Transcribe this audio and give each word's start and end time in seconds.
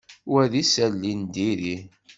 Wa 0.31 0.43
d 0.51 0.53
isali 0.61 1.13
n 1.19 1.21
diri. 1.33 1.77